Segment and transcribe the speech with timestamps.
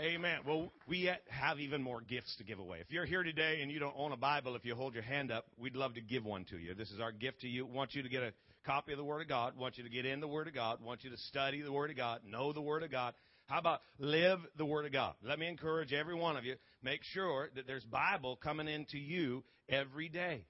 [0.00, 0.38] Amen.
[0.46, 2.78] Well, we have even more gifts to give away.
[2.80, 5.30] If you're here today and you don't own a Bible, if you hold your hand
[5.30, 6.72] up, we'd love to give one to you.
[6.74, 7.66] This is our gift to you.
[7.66, 8.32] Want you to get a
[8.64, 9.58] copy of the Word of God.
[9.58, 10.82] Want you to get in the Word of God.
[10.82, 12.22] Want you to study the Word of God.
[12.26, 13.12] Know the Word of God.
[13.44, 15.12] How about live the Word of God?
[15.22, 16.54] Let me encourage every one of you.
[16.82, 20.46] Make sure that there's Bible coming into you every day.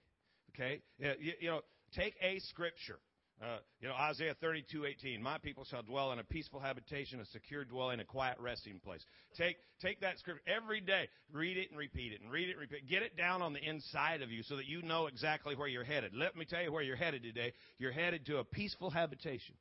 [0.55, 0.81] Okay?
[1.41, 1.61] You know,
[1.97, 3.01] take a scripture.
[3.43, 5.23] Uh, you know, Isaiah 32, 18.
[5.23, 9.03] My people shall dwell in a peaceful habitation, a secure dwelling, a quiet resting place.
[9.35, 11.09] Take, take that scripture every day.
[11.33, 12.91] Read it and repeat it and read it and repeat it.
[12.91, 15.85] Get it down on the inside of you so that you know exactly where you're
[15.85, 16.13] headed.
[16.15, 17.55] Let me tell you where you're headed today.
[17.79, 19.55] You're headed to a peaceful habitation.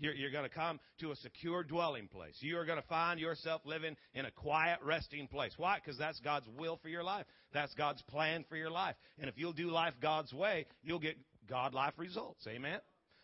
[0.00, 2.34] You're, you're going to come to a secure dwelling place.
[2.40, 5.52] You are going to find yourself living in a quiet resting place.
[5.56, 5.76] Why?
[5.76, 7.26] Because that's God's will for your life.
[7.52, 8.96] That's God's plan for your life.
[9.20, 11.16] And if you'll do life God's way, you'll get
[11.48, 12.44] God life results.
[12.48, 12.80] Amen?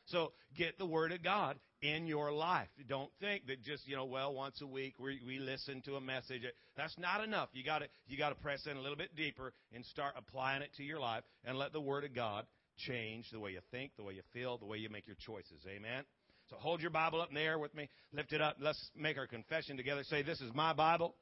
[0.06, 2.69] So get the Word of God in your life.
[2.88, 6.01] Don't think that just, you know, well, once a week we, we listen to a
[6.01, 6.42] message.
[6.77, 7.48] That's not enough.
[7.53, 10.83] You gotta, you gotta press in a little bit deeper and start applying it to
[10.83, 12.47] your life and let the Word of God
[12.78, 15.64] change the way you think, the way you feel, the way you make your choices.
[15.69, 16.05] Amen?
[16.50, 17.89] So hold your Bible up in the air with me.
[18.12, 18.56] Lift it up.
[18.61, 20.05] Let's make our confession together.
[20.05, 21.14] Say, this is my Bible.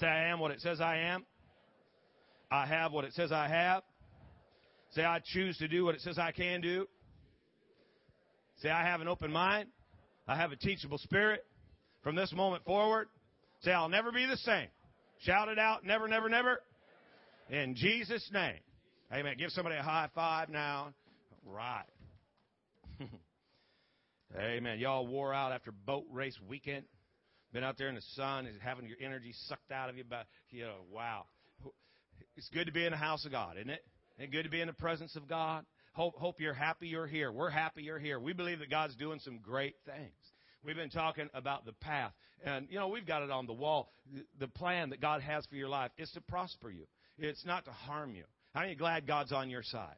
[0.00, 1.24] Say, I am what it says I am.
[2.50, 3.82] I have what it says I have.
[4.90, 6.88] Say, I choose to do what it says I can do.
[8.58, 9.68] Say, I have an open mind.
[10.26, 11.44] I have a teachable spirit.
[12.02, 13.08] From this moment forward,
[13.60, 14.68] say, I'll never be the same.
[15.20, 16.60] Shout it out, never, never, never.
[17.50, 18.58] In Jesus' name.
[19.12, 19.34] Amen.
[19.38, 20.92] Give somebody a high five now.
[21.46, 21.84] Right.
[24.38, 24.78] Amen.
[24.78, 26.84] Y'all wore out after boat race weekend.
[27.52, 30.04] Been out there in the sun, having your energy sucked out of you.
[30.08, 31.24] But you know, wow.
[32.36, 33.84] It's good to be in the house of God, isn't it?
[34.18, 35.64] It's good to be in the presence of God.
[35.98, 37.32] Hope, hope you're happy you're here.
[37.32, 38.20] We're happy you're here.
[38.20, 40.14] We believe that God's doing some great things.
[40.64, 42.12] We've been talking about the path.
[42.44, 43.90] And, you know, we've got it on the wall.
[44.38, 46.84] The plan that God has for your life is to prosper you.
[47.18, 48.22] It's not to harm you.
[48.54, 49.96] Aren't you glad God's on your side?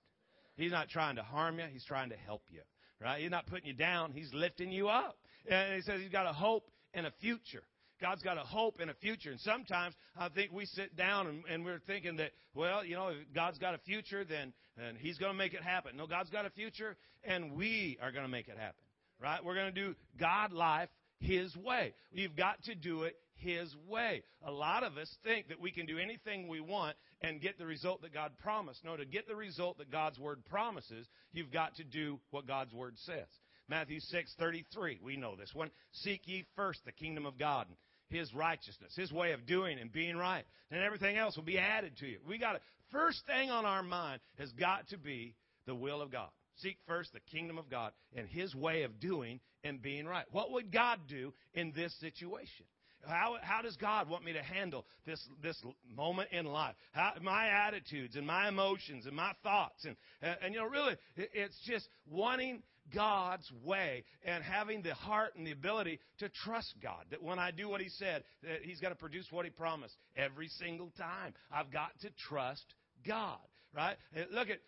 [0.56, 1.66] He's not trying to harm you.
[1.70, 2.62] He's trying to help you.
[2.98, 3.20] Right?
[3.20, 4.12] He's not putting you down.
[4.12, 5.18] He's lifting you up.
[5.50, 7.64] And he says he's got a hope and a future.
[8.00, 9.30] God's got a hope and a future.
[9.30, 13.08] And sometimes I think we sit down and, and we're thinking that, well, you know,
[13.08, 14.54] if God's got a future, then
[14.88, 15.96] and He's going to make it happen.
[15.96, 18.82] No, God's got a future, and we are going to make it happen.
[19.20, 19.44] Right?
[19.44, 21.94] We're going to do God life His way.
[22.12, 24.22] You've got to do it His way.
[24.44, 27.66] A lot of us think that we can do anything we want and get the
[27.66, 28.84] result that God promised.
[28.84, 32.72] No, to get the result that God's Word promises, you've got to do what God's
[32.72, 33.28] Word says.
[33.68, 35.02] Matthew 6:33.
[35.02, 35.70] We know this one.
[35.92, 37.66] Seek ye first the kingdom of God
[38.10, 40.44] his righteousness, His way of doing and being right.
[40.70, 42.18] And everything else will be added to you.
[42.28, 45.34] We got to, first thing on our mind has got to be
[45.66, 46.28] the will of God.
[46.56, 50.26] Seek first the kingdom of God and His way of doing and being right.
[50.30, 52.66] What would God do in this situation?
[53.06, 55.56] How, how does God want me to handle this, this
[55.96, 56.74] moment in life?
[56.92, 59.86] How, my attitudes and my emotions and my thoughts.
[59.86, 59.96] And,
[60.42, 62.62] and, you know, really, it's just wanting
[62.94, 67.04] God's way and having the heart and the ability to trust God.
[67.10, 69.94] That when I do what He said, that He's going to produce what He promised
[70.16, 71.32] every single time.
[71.50, 72.64] I've got to trust
[73.06, 73.38] God,
[73.74, 73.96] right?
[74.32, 74.58] Look at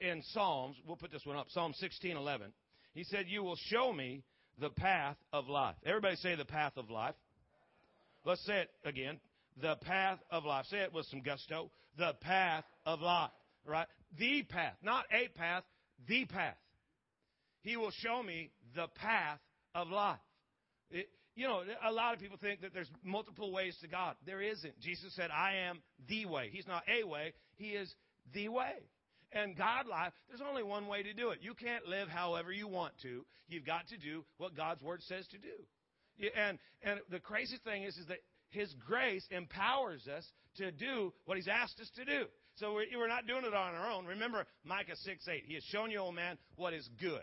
[0.00, 2.52] in Psalms, we'll put this one up, Psalm 16, 11.
[2.94, 4.22] He said, You will show me
[4.60, 5.74] the path of life.
[5.84, 7.14] Everybody say the path of life.
[8.24, 9.18] Let's say it again.
[9.60, 10.66] The path of life.
[10.70, 11.70] Say it with some gusto.
[11.98, 13.30] The path of life.
[13.66, 13.86] Right?
[14.18, 14.74] The path.
[14.82, 15.64] Not a path,
[16.06, 16.56] the path.
[17.62, 19.38] He will show me the path
[19.74, 20.18] of life.
[20.90, 24.16] It, you know, a lot of people think that there's multiple ways to God.
[24.26, 24.78] There isn't.
[24.80, 26.50] Jesus said, I am the way.
[26.52, 27.92] He's not a way, He is
[28.34, 28.72] the way.
[29.32, 31.38] And God life, there's only one way to do it.
[31.40, 33.24] You can't live however you want to.
[33.48, 36.28] You've got to do what God's Word says to do.
[36.36, 38.18] And, and the crazy thing is, is that
[38.50, 40.26] His grace empowers us
[40.58, 42.24] to do what He's asked us to do.
[42.56, 44.04] So we're, we're not doing it on our own.
[44.04, 45.44] Remember Micah 6 8.
[45.46, 47.22] He has shown you, old man, what is good.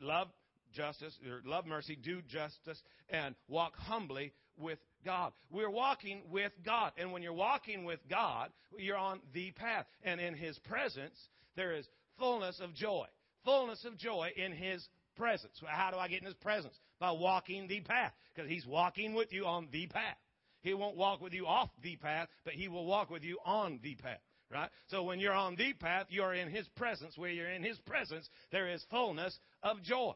[0.00, 0.28] Love
[0.76, 5.32] justice, or love mercy, do justice, and walk humbly with God.
[5.50, 6.92] We're walking with God.
[6.98, 9.86] And when you're walking with God, you're on the path.
[10.02, 11.16] And in His presence,
[11.56, 11.86] there is
[12.18, 13.06] fullness of joy.
[13.44, 14.86] Fullness of joy in His
[15.16, 15.60] presence.
[15.66, 16.74] How do I get in His presence?
[16.98, 18.12] By walking the path.
[18.34, 20.16] Because He's walking with you on the path.
[20.62, 23.78] He won't walk with you off the path, but He will walk with you on
[23.82, 24.20] the path.
[24.52, 24.70] Right?
[24.88, 27.16] So when you're on the path, you're in His presence.
[27.16, 30.12] Where you're in His presence, there is fullness of joy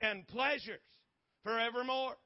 [0.00, 0.80] and pleasures
[1.44, 2.16] forevermore.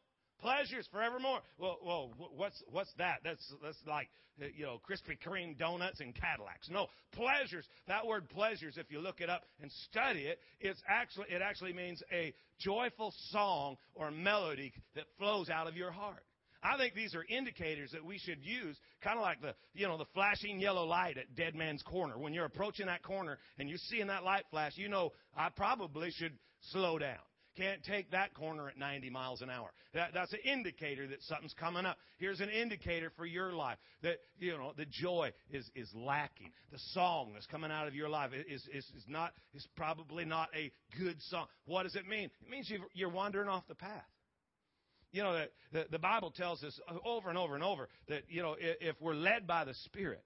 [0.40, 1.40] Pleasures forevermore.
[1.58, 3.20] Well, well, what's what's that?
[3.24, 4.08] That's that's like
[4.42, 6.68] uh, you know Krispy Kreme donuts and Cadillacs.
[6.70, 7.64] No, pleasures.
[7.86, 11.72] That word pleasures, if you look it up and study it, it's actually it actually
[11.72, 16.24] means a joyful song or melody that flows out of your heart.
[16.64, 19.98] I think these are indicators that we should use, kind of like the, you know,
[19.98, 22.16] the flashing yellow light at Dead Man's Corner.
[22.16, 26.10] When you're approaching that corner and you're seeing that light flash, you know, I probably
[26.10, 26.32] should
[26.72, 27.18] slow down.
[27.56, 29.70] Can't take that corner at 90 miles an hour.
[29.92, 31.96] That, that's an indicator that something's coming up.
[32.18, 36.50] Here's an indicator for your life that, you know, the joy is, is lacking.
[36.72, 40.48] The song that's coming out of your life is, is, is not, is probably not
[40.56, 41.46] a good song.
[41.66, 42.30] What does it mean?
[42.42, 44.02] It means you're wandering off the path.
[45.12, 48.42] You know, the, the, the Bible tells us over and over and over that, you
[48.42, 50.24] know, if, if we're led by the Spirit,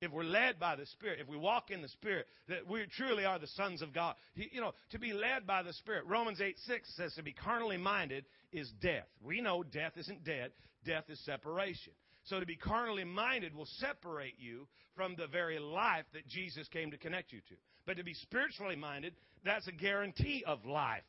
[0.00, 3.24] if we're led by the Spirit, if we walk in the Spirit, that we truly
[3.24, 4.14] are the sons of God.
[4.34, 6.04] You know, to be led by the Spirit.
[6.06, 9.06] Romans 8 6 says to be carnally minded is death.
[9.22, 10.52] We know death isn't dead,
[10.84, 11.92] death is separation.
[12.24, 16.90] So to be carnally minded will separate you from the very life that Jesus came
[16.90, 17.54] to connect you to.
[17.86, 19.14] But to be spiritually minded,
[19.44, 21.02] that's a guarantee of life.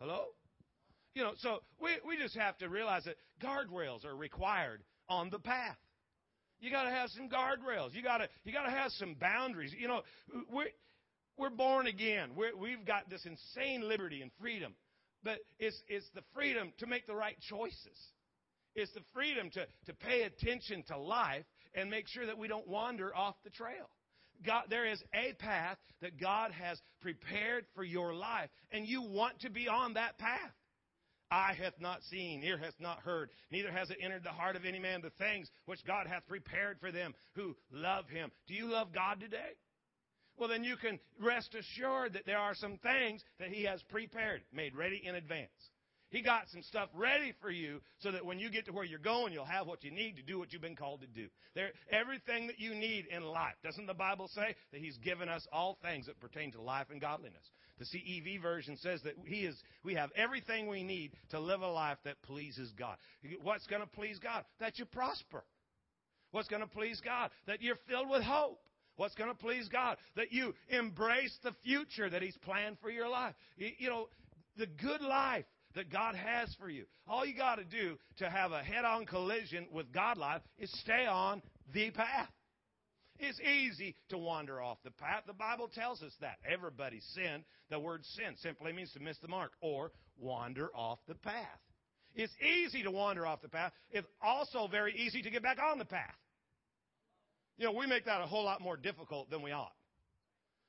[0.00, 0.24] Hello?
[1.14, 5.38] You know, so we, we just have to realize that guardrails are required on the
[5.38, 5.76] path.
[6.64, 7.92] You got to have some guardrails.
[7.92, 9.74] You got to you got to have some boundaries.
[9.78, 10.00] You know,
[10.50, 10.70] we're
[11.36, 12.30] we're born again.
[12.34, 14.72] We're, we've got this insane liberty and freedom,
[15.22, 17.98] but it's it's the freedom to make the right choices.
[18.74, 21.44] It's the freedom to to pay attention to life
[21.74, 23.90] and make sure that we don't wander off the trail.
[24.46, 29.40] God, there is a path that God has prepared for your life, and you want
[29.40, 30.38] to be on that path.
[31.30, 34.64] Eye hath not seen, ear hath not heard, neither has it entered the heart of
[34.64, 38.30] any man the things which God hath prepared for them who love him.
[38.46, 39.56] Do you love God today?
[40.36, 44.42] Well, then you can rest assured that there are some things that he has prepared,
[44.52, 45.50] made ready in advance.
[46.14, 49.00] He got some stuff ready for you so that when you get to where you're
[49.00, 51.26] going, you'll have what you need to do what you've been called to do.
[51.56, 53.54] There, everything that you need in life.
[53.64, 57.00] Doesn't the Bible say that He's given us all things that pertain to life and
[57.00, 57.42] godliness?
[57.80, 61.66] The CEV version says that He is, we have everything we need to live a
[61.66, 62.96] life that pleases God.
[63.42, 64.44] What's going to please God?
[64.60, 65.42] That you prosper.
[66.30, 67.32] What's going to please God?
[67.48, 68.60] That you're filled with hope.
[68.94, 69.96] What's going to please God?
[70.14, 73.34] That you embrace the future that He's planned for your life.
[73.56, 74.06] You know,
[74.56, 75.44] the good life
[75.74, 76.84] that God has for you.
[77.06, 80.70] All you got to do to have a head on collision with God life is
[80.80, 81.42] stay on
[81.72, 82.28] the path.
[83.18, 85.22] It's easy to wander off the path.
[85.26, 86.38] The Bible tells us that.
[86.50, 87.44] Everybody sinned.
[87.70, 91.60] The word sin simply means to miss the mark or wander off the path.
[92.14, 93.72] It's easy to wander off the path.
[93.90, 96.14] It's also very easy to get back on the path.
[97.56, 99.72] You know, we make that a whole lot more difficult than we ought.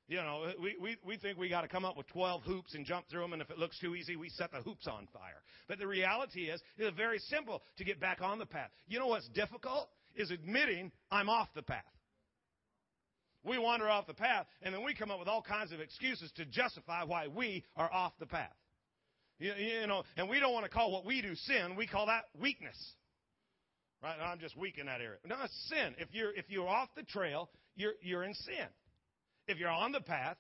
[0.07, 2.86] You know, we, we, we think we got to come up with 12 hoops and
[2.86, 5.42] jump through them, and if it looks too easy, we set the hoops on fire.
[5.68, 8.69] But the reality is, it's very simple to get back on the path.
[8.88, 9.90] You know what's difficult?
[10.16, 11.84] Is admitting I'm off the path.
[13.44, 16.31] We wander off the path, and then we come up with all kinds of excuses
[16.36, 18.54] to justify why we are off the path.
[19.40, 21.75] You, you know, and we don't want to call what we do sin.
[21.75, 22.78] We call that weakness.
[24.02, 24.16] Right?
[24.22, 25.18] I'm just weak in that area.
[25.25, 25.96] No, it's sin.
[25.98, 28.68] If you're if you're off the trail, you're you're in sin.
[29.47, 30.38] If you're on the path,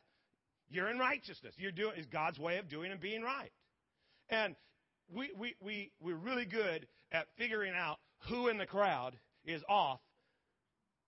[0.69, 1.53] you're in righteousness.
[1.57, 3.51] You're doing is God's way of doing and being right.
[4.29, 4.55] And
[5.13, 7.97] we, we, we, we're really good at figuring out
[8.29, 9.99] who in the crowd is off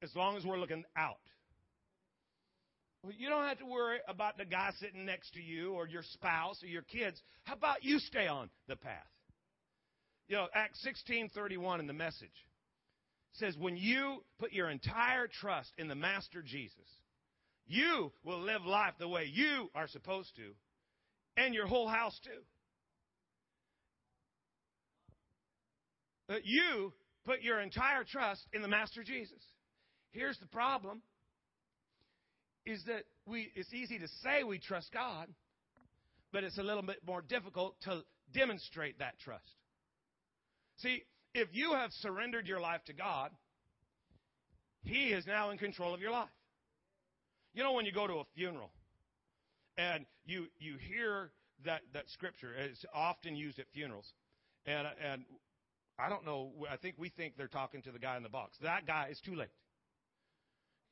[0.02, 1.18] as long as we're looking out.
[3.04, 6.04] Well, you don't have to worry about the guy sitting next to you or your
[6.04, 7.22] spouse or your kids.
[7.44, 9.08] How about you stay on the path?
[10.28, 12.30] You know, Acts 16:31 in the message
[13.34, 16.90] says when you put your entire trust in the master Jesus,
[17.68, 20.54] you will live life the way you are supposed to,
[21.42, 22.42] and your whole house too.
[26.28, 26.94] But you
[27.26, 29.44] put your entire trust in the Master Jesus.
[30.12, 31.02] Here's the problem
[32.66, 35.28] is that we it's easy to say we trust God,
[36.34, 38.02] but it's a little bit more difficult to
[38.34, 39.44] demonstrate that trust.
[40.78, 43.32] See, if you have surrendered your life to God,
[44.84, 46.30] He is now in control of your life.
[47.58, 48.70] You know, when you go to a funeral
[49.80, 51.32] and you, you hear
[51.66, 54.06] that, that scripture, it's often used at funerals.
[54.68, 55.24] And, and
[55.98, 58.56] I don't know, I think we think they're talking to the guy in the box.
[58.62, 59.50] That guy is too late.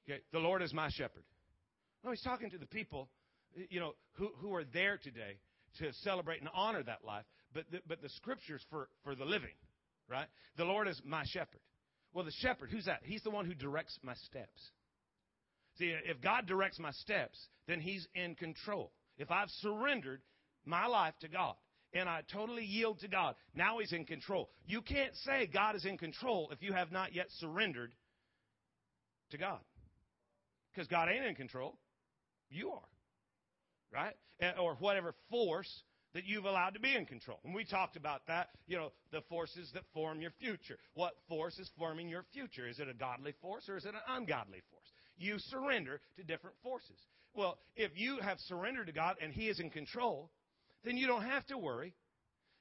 [0.10, 1.22] Okay, the Lord is my shepherd.
[2.04, 3.10] No, he's talking to the people,
[3.70, 5.38] you know, who, who are there today
[5.78, 7.26] to celebrate and honor that life.
[7.54, 9.54] But the, but the scriptures for, for the living,
[10.10, 10.28] right?
[10.58, 11.62] The Lord is my shepherd.
[12.12, 13.02] Well, the shepherd, who's that?
[13.04, 14.72] He's the one who directs my steps.
[15.78, 18.92] See, if God directs my steps, then He's in control.
[19.18, 20.22] If I've surrendered
[20.66, 21.56] my life to God
[21.94, 24.50] and I totally yield to God, now He's in control.
[24.66, 27.94] You can't say God is in control if you have not yet surrendered
[29.32, 29.60] to God.
[30.74, 31.78] Because God ain't in control.
[32.50, 32.82] You are.
[33.94, 34.16] Right?
[34.60, 37.40] Or whatever force that you've allowed to be in control.
[37.44, 40.78] And we talked about that, you know, the forces that form your future.
[40.94, 42.68] What force is forming your future?
[42.68, 44.88] Is it a godly force or is it an ungodly force?
[45.18, 46.98] You surrender to different forces.
[47.34, 50.32] Well, if you have surrendered to God and He is in control,
[50.84, 51.94] then you don't have to worry.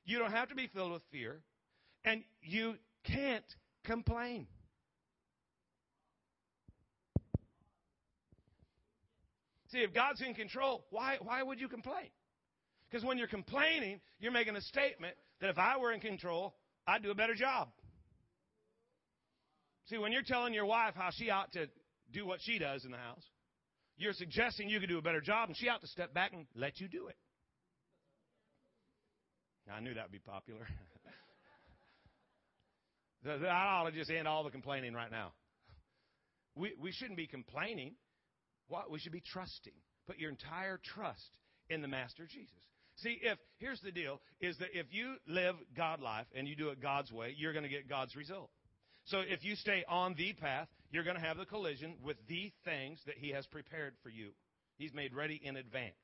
[0.04, 1.42] You don't have to be filled with fear.
[2.04, 3.44] And you can't
[3.84, 4.46] complain.
[9.68, 12.10] See, if God's in control, why, why would you complain?
[12.88, 16.54] Because when you're complaining, you're making a statement that if I were in control,
[16.86, 17.68] I'd do a better job.
[19.86, 21.66] See, when you're telling your wife how she ought to
[22.14, 23.24] do what she does in the house,
[23.96, 26.46] you're suggesting you could do a better job, and she ought to step back and
[26.54, 27.16] let you do it.
[29.72, 30.66] I knew that would be popular.
[33.26, 35.32] I ought to just end all the complaining right now.
[36.54, 37.94] We, we shouldn't be complaining.
[38.68, 38.90] What?
[38.90, 39.72] We should be trusting.
[40.06, 41.38] Put your entire trust
[41.70, 42.52] in the Master Jesus.
[42.96, 46.68] See, if here's the deal is that if you live God life and you do
[46.68, 48.50] it God's way, you're going to get God's result.
[49.06, 52.52] So if you stay on the path, you're going to have the collision with the
[52.64, 54.30] things that He has prepared for you.
[54.76, 55.94] He's made ready in advance.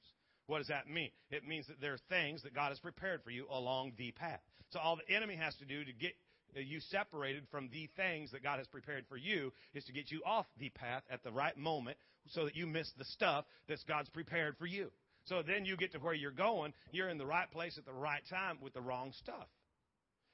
[0.47, 1.11] What does that mean?
[1.31, 4.41] It means that there are things that God has prepared for you along the path.
[4.71, 6.13] So all the enemy has to do to get
[6.55, 10.23] you separated from the things that God has prepared for you is to get you
[10.27, 11.97] off the path at the right moment
[12.29, 14.91] so that you miss the stuff that's God's prepared for you.
[15.27, 17.93] So then you get to where you're going, you're in the right place at the
[17.93, 19.47] right time with the wrong stuff.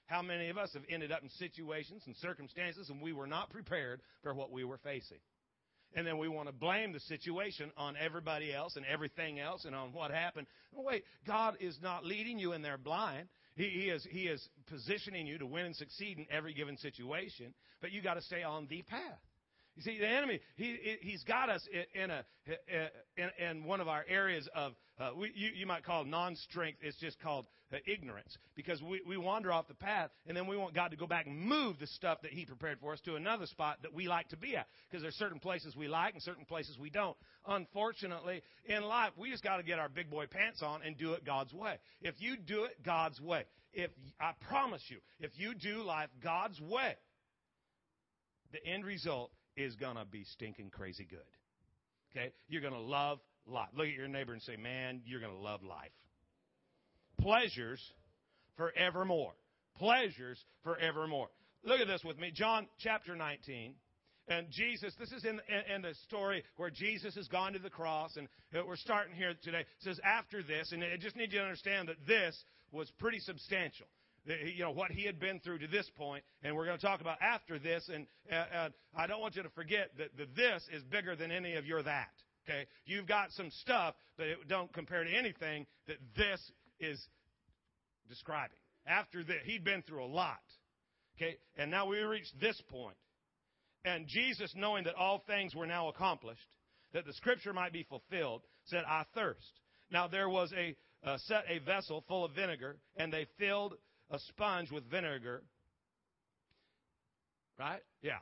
[0.06, 3.50] How many of us have ended up in situations and circumstances and we were not
[3.50, 5.18] prepared for what we were facing?
[5.94, 9.74] And then we want to blame the situation on everybody else and everything else and
[9.74, 10.46] on what happened.
[10.72, 13.28] wait, God is not leading you in there blind.
[13.56, 17.54] He, he, is, he is positioning you to win and succeed in every given situation,
[17.80, 19.18] but you got to stay on the path.
[19.76, 21.62] You see, the enemy, he, he's got us
[21.94, 22.24] in, a,
[23.18, 26.78] in, in one of our areas of, uh, we, you, you might call non-strength.
[26.80, 30.56] It's just called uh, ignorance because we, we wander off the path and then we
[30.56, 33.16] want God to go back and move the stuff that he prepared for us to
[33.16, 36.22] another spot that we like to be at because there's certain places we like and
[36.22, 37.16] certain places we don't.
[37.46, 41.12] Unfortunately, in life, we just got to get our big boy pants on and do
[41.12, 41.74] it God's way.
[42.00, 46.58] If you do it God's way, if I promise you, if you do life God's
[46.62, 46.94] way,
[48.52, 51.18] the end result is going to be stinking crazy good.
[52.12, 52.32] Okay?
[52.48, 53.68] You're going to love life.
[53.74, 55.90] Look at your neighbor and say, man, you're going to love life.
[57.20, 57.80] Pleasures
[58.56, 59.32] forevermore.
[59.78, 61.28] Pleasures forevermore.
[61.64, 62.30] Look at this with me.
[62.34, 63.74] John chapter 19.
[64.28, 67.70] And Jesus, this is in, in, in, the story where Jesus has gone to the
[67.70, 68.26] cross, and
[68.66, 69.60] we're starting here today.
[69.60, 72.36] It says, after this, and I just need you to understand that this
[72.72, 73.86] was pretty substantial
[74.26, 77.00] you know, what he had been through to this point, and we're going to talk
[77.00, 77.88] about after this.
[77.92, 81.54] And uh, I don't want you to forget that the this is bigger than any
[81.54, 82.10] of your that.
[82.48, 86.40] Okay, you've got some stuff, but it don't compare to anything that this
[86.78, 87.04] is
[88.08, 88.58] describing.
[88.86, 90.38] After that, he'd been through a lot.
[91.16, 92.96] Okay, and now we reach this point,
[93.84, 96.46] and Jesus, knowing that all things were now accomplished,
[96.92, 101.44] that the scripture might be fulfilled, said, "I thirst." Now there was a uh, set
[101.48, 103.74] a vessel full of vinegar, and they filled
[104.10, 105.42] a sponge with vinegar,
[107.58, 107.80] right?
[108.02, 108.18] Yeah.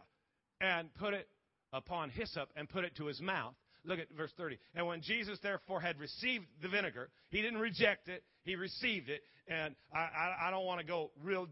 [0.61, 1.29] And put it
[1.73, 3.55] upon hyssop and put it to his mouth.
[3.87, 4.59] Look at verse 30.
[4.75, 9.21] And when Jesus therefore had received the vinegar, he didn't reject it, he received it.
[9.47, 11.49] And I, I, I don't want to go real,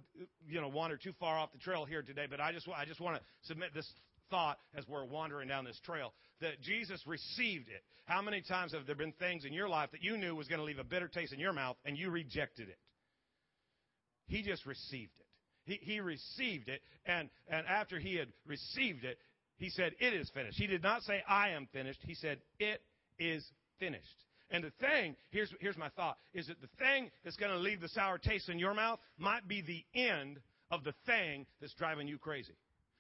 [0.49, 3.01] you know, wander too far off the trail here today, but I just, I just
[3.01, 3.87] want to submit this
[4.31, 7.83] thought as we're wandering down this trail that Jesus received it.
[8.07, 10.59] How many times have there been things in your life that you knew was going
[10.59, 12.79] to leave a bitter taste in your mouth and you rejected it?
[14.33, 15.27] He just received it.
[15.65, 19.19] He, he received it, and, and after he had received it,
[19.59, 20.59] he said, It is finished.
[20.59, 22.01] He did not say, I am finished.
[22.07, 22.81] He said, It
[23.19, 23.47] is
[23.79, 24.07] finished.
[24.51, 27.83] And the thing, here's, here's my thought, is that the thing that's going to leave
[27.83, 32.09] the sour taste in your mouth might be the end of the thing that's driving
[32.09, 32.55] you crazy.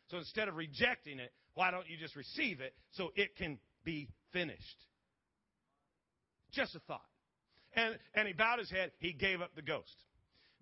[0.09, 4.11] So instead of rejecting it, why don't you just receive it so it can be
[4.35, 4.85] finished?
[6.53, 7.01] Just a thought.
[7.75, 9.97] And, and he bowed his head, he gave up the ghost.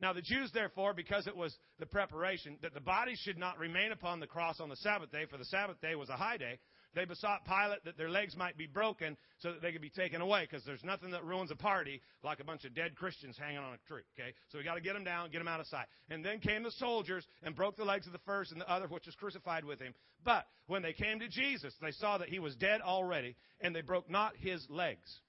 [0.00, 3.92] Now the Jews, therefore, because it was the preparation, that the body should not remain
[3.92, 6.59] upon the cross on the Sabbath day, for the Sabbath day was a high day,
[6.95, 10.21] they besought Pilate that their legs might be broken so that they could be taken
[10.21, 13.59] away, because there's nothing that ruins a party like a bunch of dead Christians hanging
[13.59, 14.02] on a tree.
[14.19, 15.87] Okay, so we got to get them down, get them out of sight.
[16.09, 18.88] And then came the soldiers and broke the legs of the first and the other,
[18.88, 19.95] which was crucified with him.
[20.25, 23.83] But when they came to Jesus, they saw that he was dead already, and they
[23.83, 25.21] broke not his legs.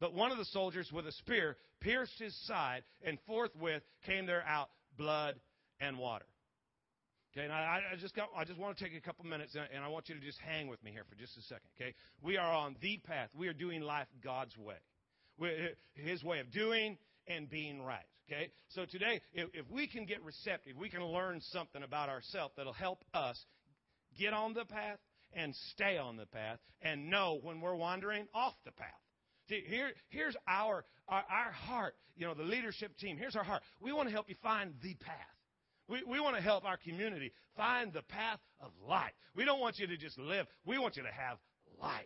[0.00, 4.44] But one of the soldiers with a spear pierced his side, and forthwith came there
[4.46, 5.34] out blood
[5.80, 6.26] and water.
[7.32, 9.84] Okay, and I, I just got, I just want to take a couple minutes, and
[9.84, 11.68] I want you to just hang with me here for just a second.
[11.80, 13.28] Okay, we are on the path.
[13.36, 14.76] We are doing life God's way,
[15.94, 18.06] His way of doing and being right.
[18.30, 18.50] Okay?
[18.68, 22.72] So today, if, if we can get receptive, we can learn something about ourselves that'll
[22.72, 23.38] help us
[24.18, 24.98] get on the path
[25.32, 28.88] and stay on the path and know when we're wandering off the path.
[29.48, 31.94] Here, here's our, our, our heart.
[32.16, 33.62] You know, the leadership team, here's our heart.
[33.80, 35.14] We want to help you find the path.
[35.88, 39.12] We, we want to help our community find the path of life.
[39.34, 40.46] We don't want you to just live.
[40.66, 41.38] We want you to have
[41.80, 42.04] life.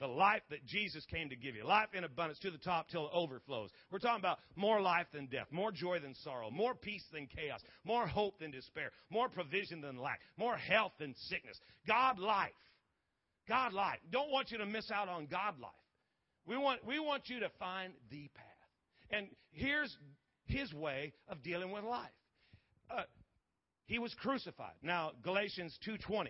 [0.00, 1.66] The life that Jesus came to give you.
[1.66, 3.70] Life in abundance to the top till it overflows.
[3.90, 7.60] We're talking about more life than death, more joy than sorrow, more peace than chaos,
[7.84, 11.58] more hope than despair, more provision than lack, more health than sickness.
[11.88, 12.52] God life.
[13.48, 13.98] God life.
[14.12, 15.72] Don't want you to miss out on God life.
[16.48, 18.44] We want, we want you to find the path.
[19.10, 19.94] And here's
[20.46, 22.08] his way of dealing with life.
[22.90, 23.02] Uh,
[23.84, 24.72] he was crucified.
[24.82, 26.28] Now, Galatians 2.20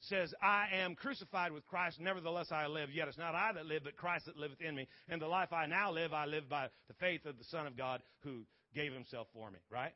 [0.00, 2.90] says, I am crucified with Christ, nevertheless I live.
[2.92, 4.88] Yet it's not I that live, but Christ that liveth in me.
[5.08, 7.76] And the life I now live, I live by the faith of the Son of
[7.76, 8.42] God who
[8.74, 9.58] gave himself for me.
[9.70, 9.92] Right?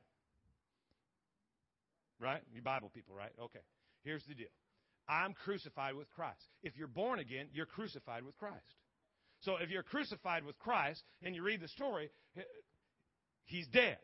[2.21, 2.43] Right?
[2.55, 3.33] You Bible people, right?
[3.43, 3.61] Okay.
[4.05, 4.47] Here's the deal.
[5.09, 6.47] I'm crucified with Christ.
[6.63, 8.75] If you're born again, you're crucified with Christ.
[9.47, 12.11] So if you're crucified with Christ and you read the story,
[13.45, 13.97] he's dead.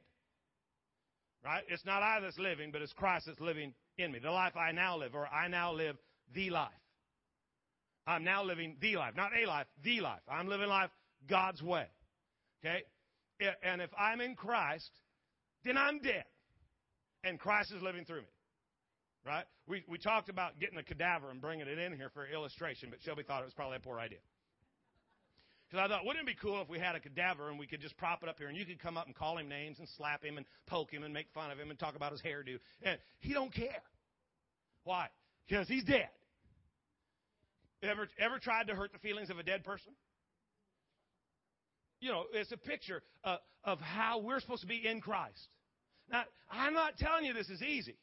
[1.45, 1.65] Right?
[1.67, 4.21] It's not I that's living, but it's Christ that's living in me.
[4.21, 5.97] The life I now live, or I now live
[6.33, 6.71] the life.
[8.07, 10.21] I'm now living the life, not a life, the life.
[10.29, 10.91] I'm living life
[11.29, 11.87] God's way.
[12.65, 12.83] Okay?
[13.65, 14.93] And if I'm in Christ,
[15.65, 16.25] then I'm dead.
[17.25, 18.33] And Christ is living through me.
[19.27, 19.45] Right?
[19.67, 23.01] We, we talked about getting a cadaver and bringing it in here for illustration, but
[23.03, 24.19] Shelby thought it was probably a poor idea.
[25.73, 27.81] Because I thought, wouldn't it be cool if we had a cadaver and we could
[27.81, 29.89] just prop it up here and you could come up and call him names and
[29.97, 32.59] slap him and poke him and make fun of him and talk about his hairdo.
[32.83, 33.83] And he don't care.
[34.85, 35.09] Why?
[35.49, 36.11] Because he's dead.
[37.83, 39.95] Ever, ever tried to hurt the feelings of a dead person?
[42.01, 45.49] You know, it's a picture of, of how we're supposed to be in Christ.
[46.11, 47.97] Now, I'm not telling you this is easy.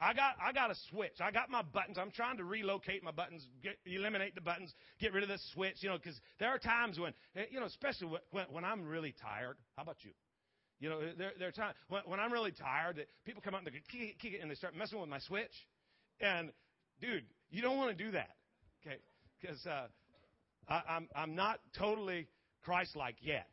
[0.00, 1.20] I got I got a switch.
[1.20, 1.98] I got my buttons.
[1.98, 5.76] I'm trying to relocate my buttons, get, eliminate the buttons, get rid of the switch.
[5.80, 9.14] You know, because there are times when eh, you know, especially when when I'm really
[9.20, 9.56] tired.
[9.76, 10.10] How about you?
[10.80, 13.60] You know, there there are times when, when I'm really tired that people come up
[13.64, 15.52] and they kick, kick it and they start messing with my switch.
[16.20, 16.50] And
[17.00, 18.30] dude, you don't want to do that,
[18.84, 18.96] okay?
[19.40, 19.86] Because uh,
[20.68, 22.28] I'm I'm not totally
[22.64, 23.48] Christ-like yet.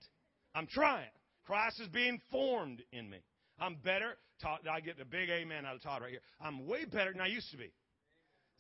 [0.56, 1.10] I'm trying.
[1.46, 3.20] Christ is being formed in me.
[3.60, 4.18] I'm better.
[4.44, 6.22] Todd, I get a big amen out of Todd right here.
[6.42, 7.72] I'm way better than I used to be.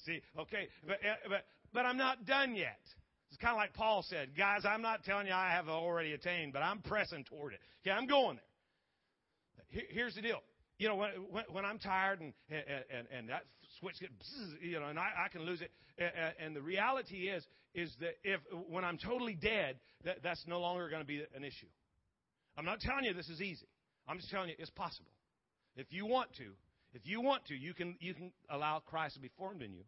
[0.06, 2.80] See, okay, but, eh, but, but I'm not done yet.
[3.30, 6.54] It's kind of like Paul said, guys, I'm not telling you I have already attained,
[6.54, 7.60] but I'm pressing toward it.
[7.84, 9.84] Yeah, I'm going there.
[9.90, 10.40] Here's the deal.
[10.78, 13.46] You know, when, when, when I'm tired and, and, and that
[13.80, 14.14] switch gets,
[14.62, 15.72] you know, and I, I can lose it.
[16.40, 17.44] And the reality is,
[17.74, 21.44] is that if, when I'm totally dead, that, that's no longer going to be an
[21.44, 21.68] issue.
[22.58, 23.68] I'm not telling you this is easy.
[24.08, 25.13] I'm just telling you it's possible.
[25.76, 26.52] If you want to,
[26.94, 29.84] if you want to, you can, you can allow Christ to be formed in you.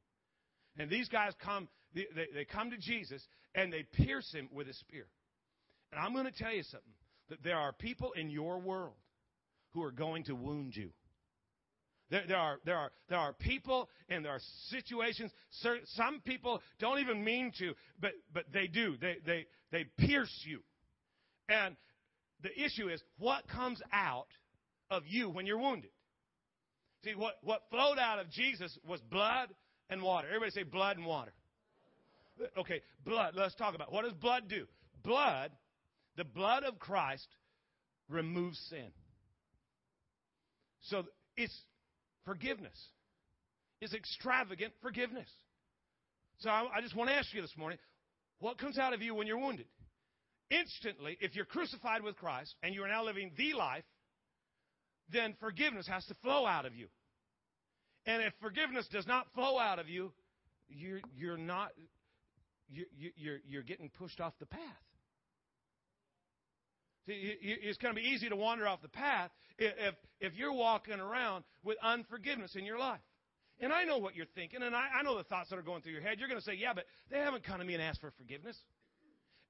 [0.78, 3.22] And these guys come, they, they, come to Jesus
[3.54, 5.06] and they pierce him with a spear.
[5.92, 6.94] And I'm going to tell you something
[7.30, 8.96] that there are people in your world
[9.72, 10.90] who are going to wound you.
[12.12, 15.32] There, there, are, there, are, there are people and there are situations.
[15.96, 18.96] Some people don't even mean to, but, but they do.
[19.00, 20.60] They, they, they pierce you.
[21.50, 21.76] And
[22.42, 24.28] the issue is what comes out
[24.90, 25.92] of you when you're wounded.
[27.04, 29.50] See, what, what flowed out of Jesus was blood
[29.90, 30.28] and water.
[30.28, 31.32] Everybody say blood and water.
[32.58, 33.34] Okay, blood.
[33.36, 34.66] Let's talk about what does blood do?
[35.04, 35.52] Blood,
[36.18, 37.28] the blood of Christ
[38.10, 38.92] removes sin.
[40.82, 41.04] So
[41.38, 41.56] it's
[42.26, 42.78] forgiveness.
[43.82, 45.30] It's extravagant forgiveness.
[46.40, 47.78] So I, I just want to ask you this morning,
[48.40, 49.68] what comes out of you when you're wounded?
[50.50, 53.84] Instantly, if you're crucified with Christ and you are now living the life,
[55.10, 56.88] then forgiveness has to flow out of you.
[58.06, 60.12] And if forgiveness does not flow out of you,
[60.68, 61.70] you're, you're not,
[62.70, 64.62] you're, you're, you're getting pushed off the path.
[67.08, 71.44] It's going to be easy to wander off the path if, if you're walking around
[71.64, 73.00] with unforgiveness in your life.
[73.60, 75.82] And I know what you're thinking, and I, I know the thoughts that are going
[75.82, 76.20] through your head.
[76.20, 78.58] You're going to say, yeah, but they haven't come to me and asked for forgiveness.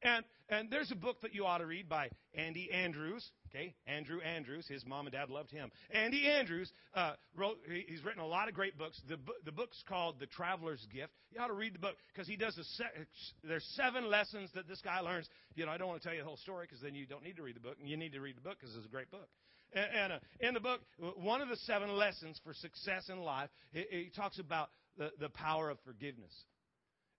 [0.04, 3.28] And, and there's a book that you ought to read by Andy Andrews.
[3.50, 4.68] Okay, Andrew Andrews.
[4.68, 5.72] His mom and dad loved him.
[5.92, 7.58] Andy Andrews uh, wrote.
[7.88, 9.02] He's written a lot of great books.
[9.08, 11.14] The the book's called The Traveler's Gift.
[11.32, 12.64] You ought to read the book because he does a.
[12.64, 13.06] Se-
[13.44, 15.28] there's seven lessons that this guy learns.
[15.56, 17.24] You know, I don't want to tell you the whole story because then you don't
[17.24, 18.90] need to read the book, and you need to read the book because it's a
[18.90, 19.30] great book.
[19.74, 20.82] And, and uh, in the book,
[21.16, 25.30] one of the seven lessons for success in life, he, he talks about the, the
[25.30, 26.34] power of forgiveness.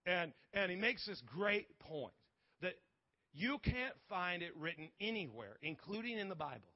[0.07, 2.13] And, and he makes this great point
[2.63, 2.75] That
[3.33, 6.73] you can't find it written anywhere, including in the Bible,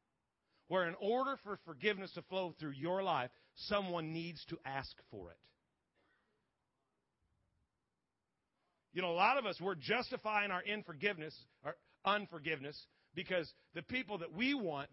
[0.69, 5.31] where in order for forgiveness to flow through your life, someone needs to ask for
[5.31, 5.39] it.
[8.93, 12.77] You know, a lot of us, we're justifying our unforgiveness, our unforgiveness,
[13.15, 14.89] because the people that we want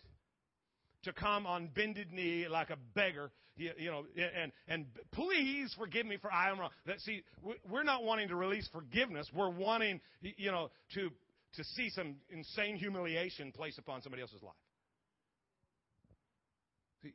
[1.07, 4.05] to come on bended knee like a beggar, you, you, know,
[4.41, 6.69] and, and please forgive me for I am wrong.
[6.85, 7.23] That, see,
[7.69, 9.27] we're not wanting to release forgiveness.
[9.33, 11.09] We're wanting, you know, to,
[11.55, 14.53] to see some insane humiliation placed upon somebody else's life.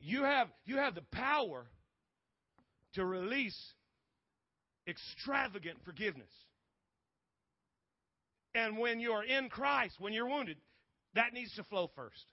[0.01, 1.65] You have, you have the power
[2.95, 3.57] to release
[4.87, 6.31] extravagant forgiveness.
[8.55, 10.57] And when you're in Christ, when you're wounded,
[11.15, 12.25] that needs to flow first.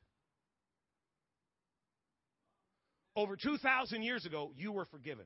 [3.17, 5.25] Over 2,000 years ago, you were forgiven.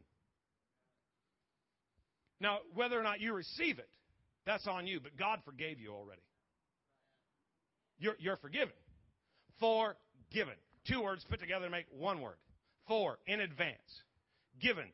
[2.41, 3.89] Now, whether or not you receive it,
[4.47, 6.23] that's on you, but God forgave you already.
[7.99, 8.75] You're, you're forgiven.
[9.61, 10.55] Forgiven.
[10.89, 12.37] Two words put together to make one word.
[12.87, 13.79] For, in advance.
[14.61, 14.87] Given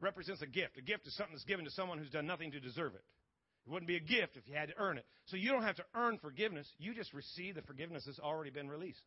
[0.00, 0.76] represents a gift.
[0.76, 3.04] A gift is something that's given to someone who's done nothing to deserve it.
[3.66, 5.04] It wouldn't be a gift if you had to earn it.
[5.26, 6.66] So you don't have to earn forgiveness.
[6.78, 9.02] You just receive the forgiveness that's already been released.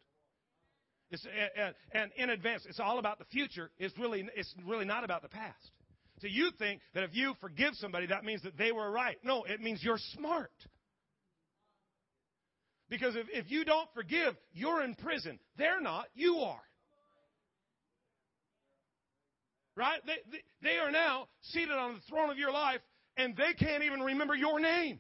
[1.12, 1.26] It's,
[1.58, 3.70] and, and in advance, it's all about the future.
[3.78, 5.72] It's really, it's really not about the past.
[6.22, 9.18] So you think that if you forgive somebody, that means that they were right.
[9.24, 10.52] No, it means you're smart.
[12.90, 15.40] Because if, if you don't forgive, you're in prison.
[15.58, 16.62] They're not, you are.
[19.76, 20.00] Right?
[20.06, 22.82] They, they, they are now seated on the throne of your life,
[23.18, 25.00] and they can't even remember your name.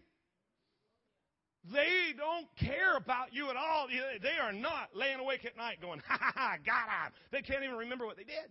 [1.69, 3.88] They don't care about you at all.
[3.88, 7.13] They are not laying awake at night going, ha ha ha, got him.
[7.32, 8.50] They can't even remember what they did.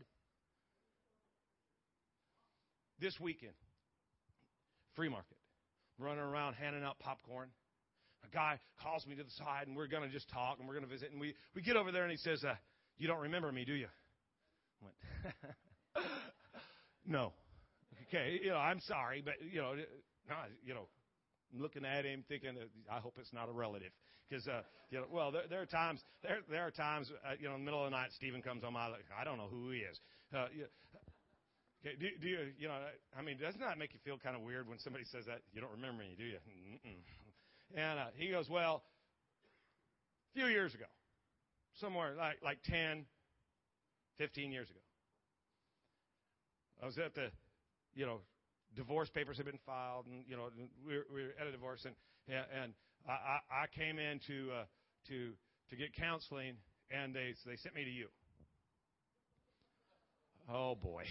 [3.01, 3.55] This weekend,
[4.95, 5.39] free market,
[5.99, 7.49] running around handing out popcorn.
[8.25, 10.75] A guy calls me to the side, and we're going to just talk, and we're
[10.75, 11.11] going to visit.
[11.11, 12.55] And we, we get over there, and he says, uh,
[12.99, 13.87] You don't remember me, do you?
[14.83, 16.07] I went,
[17.07, 17.33] No.
[18.09, 20.89] Okay, you know, I'm sorry, but, you know, no, you know,
[21.53, 22.57] I'm looking at him thinking,
[22.91, 23.91] I hope it's not a relative.
[24.29, 27.49] Because, uh, you know, well, there, there are times, there, there are times, uh, you
[27.49, 29.71] know, in the middle of the night, Stephen comes on my, I don't know who
[29.71, 29.99] he is.
[30.33, 30.67] Uh, you,
[31.83, 32.79] okay, do, do you, you know,
[33.19, 35.41] I mean, doesn't that make you feel kind of weird when somebody says that?
[35.53, 36.39] You don't remember me, do you?
[36.39, 37.77] Mm-mm.
[37.77, 38.83] And uh, he goes, well,
[40.35, 40.87] a few years ago,
[41.81, 43.05] somewhere like, like 10,
[44.19, 44.79] 15 years ago,
[46.83, 47.31] I was at the,
[47.95, 48.21] you know,
[48.77, 50.49] divorce papers had been filed, and you know
[50.87, 51.95] we were, we at a divorce, and
[52.29, 52.73] and
[53.09, 54.65] I, I came in to uh,
[55.09, 55.33] to
[55.71, 56.55] to get counseling,
[56.91, 58.07] and they they sent me to you.
[60.53, 61.05] Oh boy,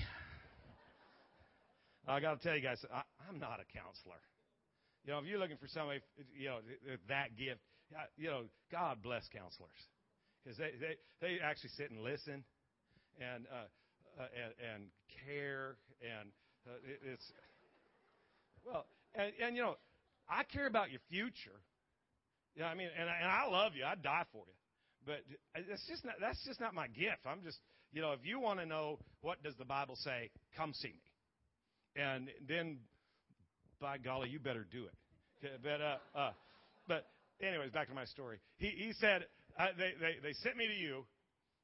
[2.07, 4.19] I got to tell you guys, I, I'm not a counselor.
[5.05, 6.01] You know, if you're looking for somebody,
[6.37, 6.59] you know,
[7.07, 7.61] that gift,
[8.17, 9.79] you know, God bless counselors
[10.43, 12.43] because they, they they actually sit and listen,
[13.19, 13.67] and uh,
[14.19, 14.81] uh, and, and
[15.25, 16.29] care and
[16.67, 17.31] uh, it, it's
[18.65, 19.75] well, and, and you know,
[20.29, 21.59] I care about your future.
[22.57, 23.85] Know, I mean, and, and I love you.
[23.85, 24.53] I'd die for you.
[25.05, 25.23] But
[25.67, 27.25] that's just not that's just not my gift.
[27.25, 27.57] I'm just
[27.91, 32.03] you know, if you want to know what does the Bible say, come see me.
[32.03, 32.77] And then,
[33.81, 35.51] by golly, you better do it.
[35.63, 36.31] But uh, uh,
[36.87, 37.05] but
[37.41, 38.39] anyways, back to my story.
[38.57, 39.25] He he said
[39.57, 41.05] uh, they, they they sent me to you,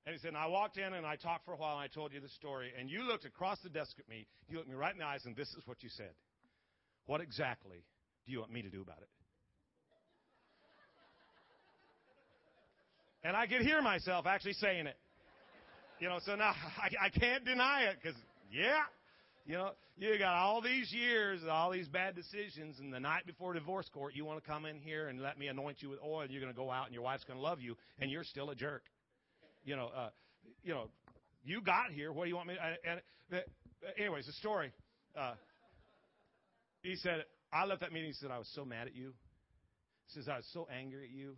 [0.06, 1.88] and he said, and I walked in and I talked for a while and I
[1.88, 4.76] told you the story, and you looked across the desk at me, you looked me
[4.76, 6.12] right in the eyes, and this is what you said.
[7.06, 7.84] What exactly
[8.26, 9.10] do you want me to do about it?
[13.24, 14.98] And I could hear myself actually saying it.
[16.00, 18.18] You know, so now I, I can't deny it because,
[18.52, 18.84] yeah,
[19.46, 23.54] you know, you got all these years, all these bad decisions, and the night before
[23.54, 26.22] divorce court, you want to come in here and let me anoint you with oil,
[26.22, 28.24] and you're going to go out, and your wife's going to love you, and you're
[28.24, 28.84] still a jerk.
[29.64, 30.10] You know, uh,
[30.64, 30.90] you know,
[31.44, 32.12] you got here.
[32.12, 32.56] What do you want me?
[32.56, 33.38] To, and, uh,
[33.98, 34.72] anyways, the story.
[35.18, 35.34] Uh,
[36.86, 38.10] he said, I left that meeting.
[38.10, 39.14] He said, I was so mad at you.
[40.08, 41.36] He says, I was so angry at you.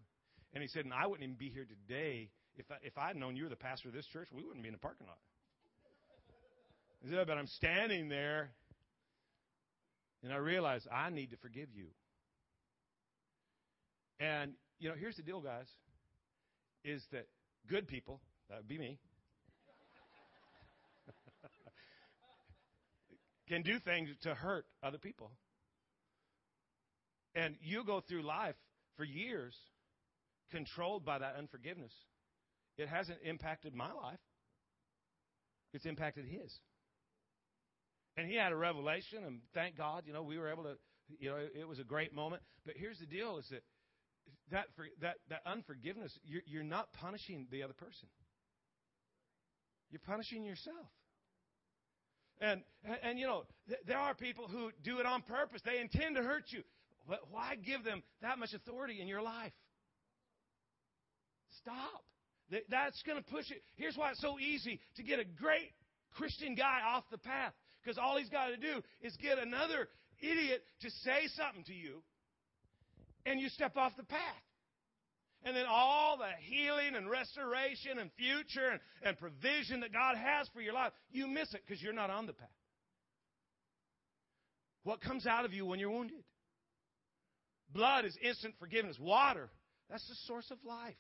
[0.54, 3.16] And he said, and I wouldn't even be here today if I, if I had
[3.16, 4.28] known you were the pastor of this church.
[4.34, 5.18] We wouldn't be in the parking lot.
[7.02, 8.52] He said, oh, but I'm standing there,
[10.24, 11.88] and I realize I need to forgive you.
[14.20, 15.68] And you know, here's the deal, guys:
[16.84, 17.28] is that
[17.70, 18.98] good people, that would be me,
[23.48, 25.32] can do things to hurt other people.
[27.36, 28.56] And you go through life
[28.96, 29.56] for years
[30.52, 31.94] controlled by that unforgiveness.
[32.78, 34.20] It hasn't impacted my life,
[35.74, 36.54] it's impacted his.
[38.18, 40.74] And he had a revelation, and thank God, you know, we were able to,
[41.20, 42.42] you know, it was a great moment.
[42.66, 43.62] But here's the deal is that
[44.52, 48.10] that, for, that, that unforgiveness, you're, you're not punishing the other person.
[49.92, 50.88] You're punishing yourself.
[52.40, 55.62] And, and, and you know, th- there are people who do it on purpose.
[55.66, 56.62] They intend to hurt you.
[57.08, 59.54] But why give them that much authority in your life?
[61.62, 62.04] Stop.
[62.70, 63.62] That's going to push it.
[63.76, 65.72] Here's why it's so easy to get a great
[66.16, 67.54] Christian guy off the path.
[67.84, 69.88] Because all he's got to do is get another
[70.20, 72.02] idiot to say something to you,
[73.26, 74.20] and you step off the path.
[75.48, 80.50] And then all the healing and restoration and future and, and provision that God has
[80.54, 82.50] for your life, you miss it because you're not on the path.
[84.84, 86.26] What comes out of you when you're wounded?
[87.74, 88.98] Blood is instant forgiveness.
[89.00, 89.50] Water,
[89.90, 90.98] that's the source of life.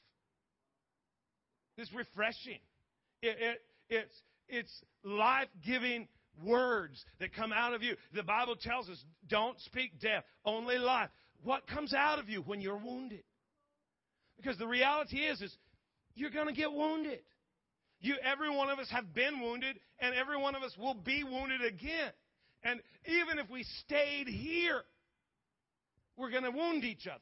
[1.77, 2.59] It's refreshing.
[3.21, 6.07] It, it, it's, it's life giving
[6.41, 7.97] words that come out of you.
[8.13, 11.09] The Bible tells us don't speak death, only life.
[11.43, 13.23] What comes out of you when you're wounded?
[14.37, 15.55] Because the reality is, is
[16.15, 17.19] you're going to get wounded.
[17.99, 21.23] You, every one of us have been wounded, and every one of us will be
[21.23, 22.11] wounded again.
[22.63, 24.81] And even if we stayed here,
[26.15, 27.19] we're going to wound each other.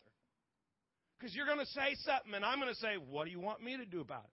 [1.17, 3.63] Because you're going to say something, and I'm going to say, What do you want
[3.63, 4.29] me to do about it?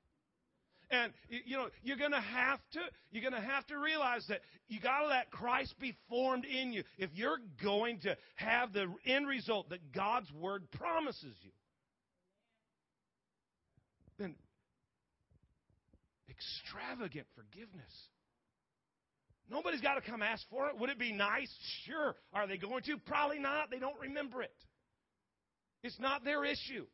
[0.92, 4.40] And you know, you're going to have to you're going to have to realize that
[4.68, 8.92] you got to let Christ be formed in you if you're going to have the
[9.07, 11.51] end result that God's word promises you.
[14.18, 14.35] Then
[16.28, 17.92] extravagant forgiveness.
[19.50, 20.78] Nobody's got to come ask for it.
[20.78, 21.52] Would it be nice?
[21.85, 22.14] Sure.
[22.32, 22.96] Are they going to?
[23.06, 23.70] Probably not.
[23.70, 24.54] They don't remember it.
[25.82, 26.87] It's not their issue.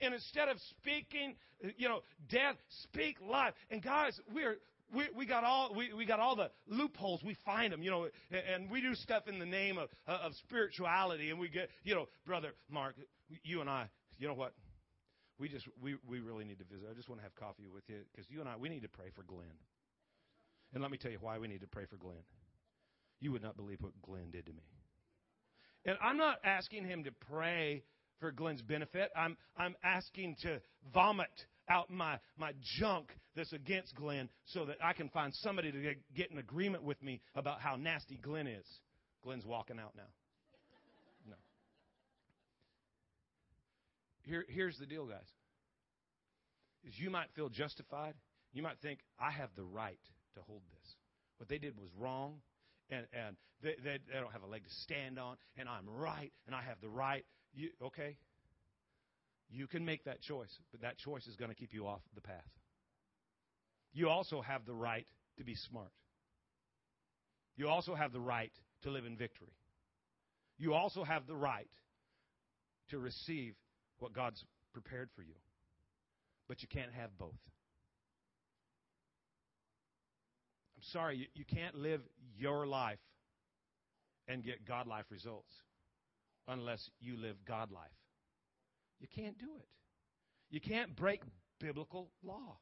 [0.00, 1.34] And instead of speaking,
[1.76, 3.52] you know, death, speak life.
[3.70, 4.56] And guys, we're
[4.94, 7.22] we, we got all we, we got all the loopholes.
[7.22, 11.30] We find them, you know, and we do stuff in the name of of spirituality.
[11.30, 12.94] And we get, you know, brother Mark,
[13.42, 14.54] you and I, you know what?
[15.38, 16.88] We just we we really need to visit.
[16.90, 18.88] I just want to have coffee with you because you and I we need to
[18.88, 19.58] pray for Glenn.
[20.74, 22.22] And let me tell you why we need to pray for Glenn.
[23.20, 24.62] You would not believe what Glenn did to me.
[25.84, 27.82] And I'm not asking him to pray
[28.20, 29.10] for Glenn's benefit.
[29.16, 30.60] I'm, I'm asking to
[30.92, 31.30] vomit
[31.70, 36.14] out my, my junk that's against Glenn so that I can find somebody to get,
[36.14, 38.66] get an agreement with me about how nasty Glenn is.
[39.22, 40.08] Glenn's walking out now.
[44.28, 45.26] Here, here's the deal, guys.
[46.84, 48.14] Is you might feel justified.
[48.52, 49.98] You might think, I have the right
[50.34, 50.94] to hold this.
[51.38, 52.34] What they did was wrong,
[52.90, 56.32] and, and they, they, they don't have a leg to stand on, and I'm right,
[56.46, 58.16] and I have the right you, okay?
[59.50, 62.20] You can make that choice, but that choice is going to keep you off the
[62.20, 62.44] path.
[63.92, 65.06] You also have the right
[65.38, 65.92] to be smart.
[67.56, 69.54] You also have the right to live in victory.
[70.58, 71.70] You also have the right
[72.90, 73.54] to receive
[73.98, 75.34] what God's prepared for you.
[76.48, 77.34] But you can't have both.
[80.76, 82.00] I'm sorry, you, you can't live
[82.36, 82.98] your life
[84.28, 85.52] and get God life results
[86.46, 87.90] unless you live God life.
[89.00, 89.68] You can't do it.
[90.50, 91.22] You can't break
[91.60, 92.58] biblical law.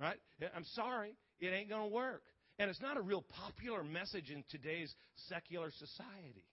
[0.00, 0.16] Right?
[0.56, 2.22] I'm sorry, it ain't going to work.
[2.58, 4.94] And it's not a real popular message in today's
[5.28, 6.46] secular society.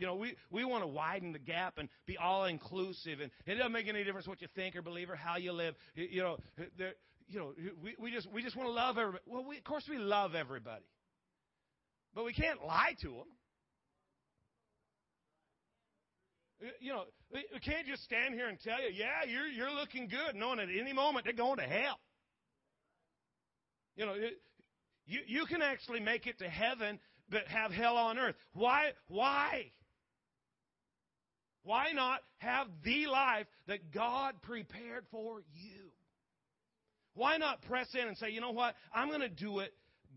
[0.00, 3.56] You know, we, we want to widen the gap and be all inclusive, and it
[3.56, 5.74] doesn't make any difference what you think or believe or how you live.
[5.94, 6.38] You know,
[7.28, 9.22] you know, we, we just we just want to love everybody.
[9.26, 10.86] Well, we, of course we love everybody,
[12.14, 13.26] but we can't lie to them.
[16.80, 20.34] You know, we can't just stand here and tell you, yeah, you're, you're looking good,
[20.34, 21.98] knowing at any moment they're going to hell.
[23.96, 24.14] You know,
[25.06, 28.34] you, you can actually make it to heaven, but have hell on earth.
[28.54, 28.92] Why?
[29.08, 29.72] Why?
[31.62, 35.90] Why not have the life that God prepared for you?
[37.14, 38.74] Why not press in and say, you know what?
[38.94, 39.74] I'm going to do it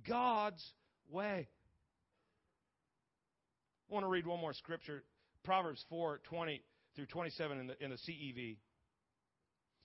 [0.07, 0.63] God's
[1.11, 1.47] way.
[3.89, 5.03] I want to read one more scripture
[5.43, 6.61] Proverbs 4 20
[6.95, 8.57] through 27 in the, in the CEV.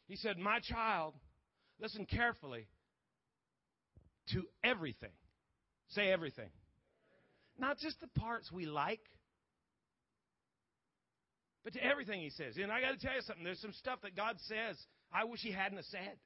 [0.06, 1.14] He said, My child,
[1.80, 2.66] listen carefully
[4.32, 5.10] to everything.
[5.88, 6.50] Say everything.
[7.58, 9.00] Not just the parts we like,
[11.68, 12.56] but to everything he says.
[12.56, 13.44] And I got to tell you something.
[13.44, 14.76] There's some stuff that God says
[15.12, 16.16] I wish he hadn't said.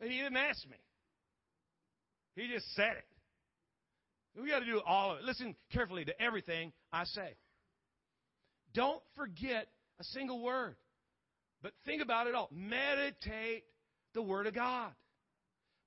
[0.00, 0.76] But he didn't ask me.
[2.34, 4.42] He just said it.
[4.42, 5.24] We got to do all of it.
[5.24, 7.36] Listen carefully to everything I say.
[8.74, 9.68] Don't forget
[10.00, 10.74] a single word,
[11.62, 12.48] but think about it all.
[12.52, 13.62] Meditate
[14.14, 14.90] the Word of God.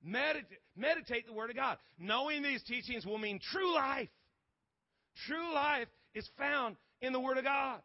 [0.02, 1.80] Meditate the Word of God.
[2.00, 4.08] Knowing these teachings will mean true life.
[5.26, 7.80] True life is found in the Word of God.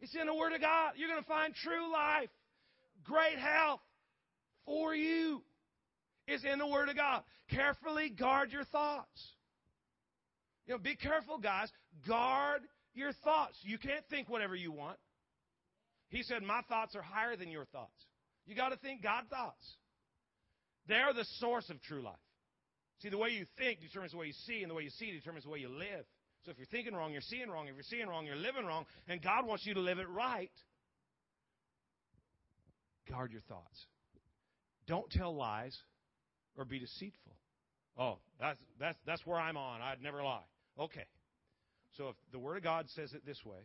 [0.00, 0.92] It's in the Word of God.
[0.96, 2.30] You're going to find true life,
[3.04, 3.80] great health
[4.64, 5.42] for you.
[6.26, 7.22] Is in the Word of God.
[7.50, 9.20] Carefully guard your thoughts.
[10.66, 11.68] You know, be careful, guys.
[12.06, 12.60] Guard
[12.94, 13.56] your thoughts.
[13.62, 14.96] You can't think whatever you want.
[16.08, 18.06] He said, My thoughts are higher than your thoughts.
[18.46, 19.64] You got to think God thoughts.
[20.86, 22.14] They're the source of true life.
[23.02, 25.10] See, the way you think determines the way you see, and the way you see
[25.10, 26.04] determines the way you live.
[26.44, 27.68] So if you're thinking wrong, you're seeing wrong.
[27.68, 28.84] If you're seeing wrong, you're living wrong.
[29.08, 30.50] And God wants you to live it right.
[33.08, 33.86] Guard your thoughts.
[34.86, 35.76] Don't tell lies
[36.56, 37.36] or be deceitful.
[37.98, 39.82] Oh, that's, that's, that's where I'm on.
[39.82, 40.44] I'd never lie.
[40.78, 41.04] Okay.
[41.96, 43.58] So if the Word of God says it this way,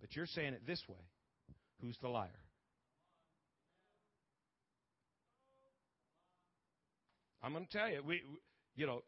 [0.00, 1.00] but you're saying it this way,
[1.80, 2.28] who's the liar?
[7.44, 8.22] I'm going to tell you, we,
[8.74, 9.02] you know,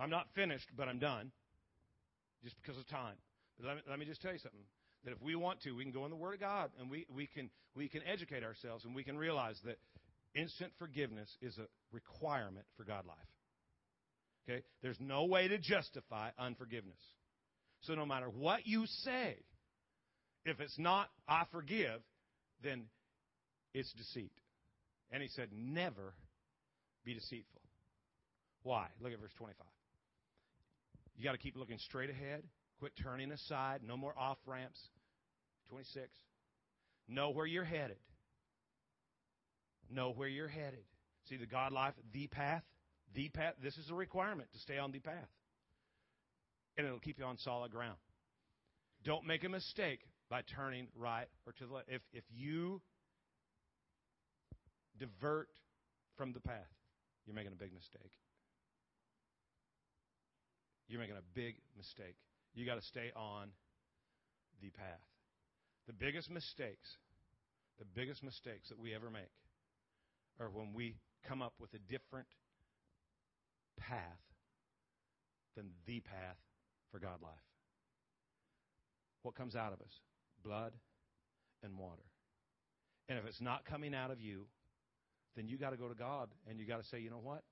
[0.00, 1.30] I'm not finished, but I'm done,
[2.42, 3.16] just because of time.
[3.58, 4.64] But let me, let me just tell you something.
[5.04, 7.04] That if we want to, we can go in the Word of God and we,
[7.14, 9.76] we, can, we can educate ourselves and we can realize that
[10.34, 13.18] instant forgiveness is a requirement for God life.
[14.48, 14.62] Okay?
[14.82, 16.98] There's no way to justify unforgiveness.
[17.82, 19.36] So no matter what you say,
[20.46, 22.00] if it's not I forgive,
[22.62, 22.84] then
[23.74, 24.32] it's deceit.
[25.10, 26.14] And he said, never
[27.04, 27.60] be deceitful.
[28.62, 28.86] Why?
[29.00, 29.66] Look at verse 25.
[31.16, 32.42] You got to keep looking straight ahead.
[32.78, 33.80] Quit turning aside.
[33.86, 34.80] No more off ramps.
[35.68, 36.08] 26.
[37.08, 37.98] Know where you're headed.
[39.90, 40.84] Know where you're headed.
[41.28, 42.62] See the God life, the path,
[43.14, 43.54] the path.
[43.62, 45.28] This is a requirement to stay on the path.
[46.76, 47.96] And it'll keep you on solid ground.
[49.04, 51.88] Don't make a mistake by turning right or to the left.
[51.88, 52.80] If, if you
[54.98, 55.48] divert
[56.16, 56.56] from the path,
[57.26, 58.12] you're making a big mistake.
[60.88, 62.16] You're making a big mistake.
[62.54, 63.48] You got to stay on
[64.60, 65.08] the path.
[65.86, 66.96] The biggest mistakes,
[67.78, 69.32] the biggest mistakes that we ever make
[70.40, 72.26] are when we come up with a different
[73.78, 74.20] path
[75.56, 76.36] than the path
[76.90, 77.32] for God life.
[79.22, 80.00] What comes out of us?
[80.44, 80.72] Blood
[81.62, 82.04] and water.
[83.08, 84.46] And if it's not coming out of you,
[85.36, 87.42] then you got to go to God and you got to say, you know what?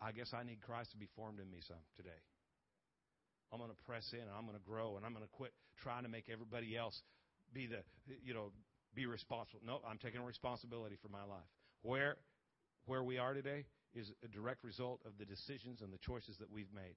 [0.00, 2.20] I guess I need Christ to be formed in me some today.
[3.52, 5.52] I'm going to press in and I'm going to grow and I'm going to quit
[5.82, 7.00] trying to make everybody else
[7.52, 7.80] be the,
[8.22, 8.52] you know,
[8.94, 9.60] be responsible.
[9.64, 11.48] No, I'm taking responsibility for my life.
[11.82, 12.16] Where,
[12.86, 13.64] where we are today
[13.94, 16.96] is a direct result of the decisions and the choices that we've made.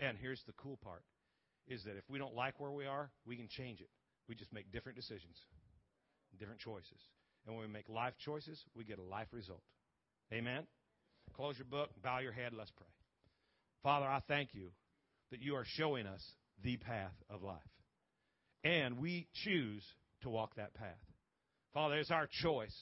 [0.00, 1.02] And here's the cool part
[1.66, 3.90] is that if we don't like where we are, we can change it.
[4.28, 5.36] We just make different decisions,
[6.38, 7.00] different choices.
[7.48, 9.62] And when we make life choices, we get a life result.
[10.34, 10.64] Amen?
[11.34, 12.86] Close your book, bow your head, let's pray.
[13.82, 14.68] Father, I thank you
[15.30, 16.22] that you are showing us
[16.62, 17.56] the path of life.
[18.64, 19.82] And we choose
[20.22, 20.98] to walk that path.
[21.72, 22.74] Father, it's our choice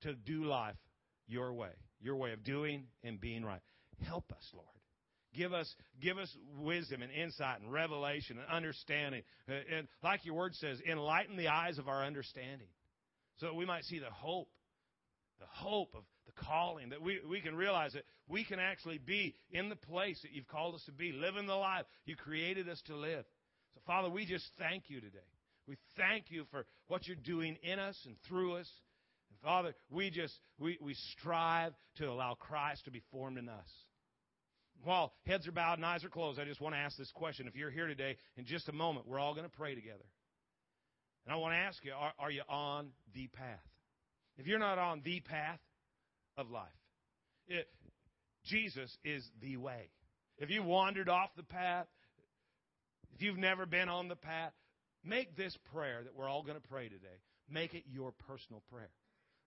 [0.00, 0.74] to do life
[1.28, 3.60] your way, your way of doing and being right.
[4.04, 4.66] Help us, Lord.
[5.32, 9.22] Give us, give us wisdom and insight and revelation and understanding.
[9.48, 12.66] Uh, and like your word says, enlighten the eyes of our understanding
[13.38, 14.48] so we might see the hope,
[15.40, 19.34] the hope of the calling, that we, we can realize that we can actually be
[19.50, 22.80] in the place that you've called us to be, living the life you created us
[22.86, 23.24] to live.
[23.74, 25.18] So, Father, we just thank you today.
[25.66, 28.70] We thank you for what you're doing in us and through us.
[29.30, 33.68] And Father, we just we, we strive to allow Christ to be formed in us.
[34.84, 37.46] While heads are bowed and eyes are closed, I just want to ask this question.
[37.46, 40.04] If you're here today, in just a moment, we're all going to pray together.
[41.24, 43.60] And I want to ask you, are, are you on the path?
[44.38, 45.60] If you're not on the path
[46.36, 46.68] of life,
[47.46, 47.68] it,
[48.44, 49.90] Jesus is the way.
[50.38, 51.86] If you wandered off the path,
[53.14, 54.52] if you've never been on the path,
[55.04, 57.20] make this prayer that we're all going to pray today.
[57.48, 58.90] Make it your personal prayer.